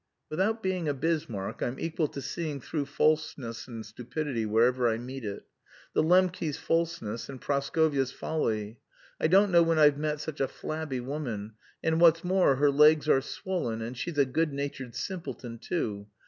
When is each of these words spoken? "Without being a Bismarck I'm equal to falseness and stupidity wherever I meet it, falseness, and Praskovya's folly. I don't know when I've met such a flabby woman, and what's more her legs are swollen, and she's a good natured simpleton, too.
"Without 0.31 0.63
being 0.63 0.89
a 0.89 0.95
Bismarck 0.95 1.61
I'm 1.61 1.79
equal 1.79 2.07
to 2.07 2.59
falseness 2.87 3.67
and 3.67 3.85
stupidity 3.85 4.47
wherever 4.47 4.89
I 4.89 4.97
meet 4.97 5.23
it, 5.23 5.45
falseness, 5.95 7.29
and 7.29 7.39
Praskovya's 7.39 8.11
folly. 8.11 8.79
I 9.19 9.27
don't 9.27 9.51
know 9.51 9.61
when 9.61 9.77
I've 9.77 9.99
met 9.99 10.19
such 10.19 10.41
a 10.41 10.47
flabby 10.47 11.01
woman, 11.01 11.53
and 11.83 12.01
what's 12.01 12.23
more 12.23 12.55
her 12.55 12.71
legs 12.71 13.07
are 13.07 13.21
swollen, 13.21 13.83
and 13.83 13.95
she's 13.95 14.17
a 14.17 14.25
good 14.25 14.51
natured 14.51 14.95
simpleton, 14.95 15.59
too. 15.59 16.07